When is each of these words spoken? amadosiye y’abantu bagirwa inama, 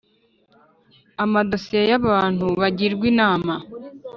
amadosiye 1.23 1.81
y’abantu 1.91 2.45
bagirwa 2.59 3.03
inama, 3.11 3.53